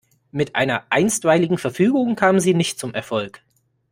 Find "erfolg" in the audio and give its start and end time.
2.95-3.43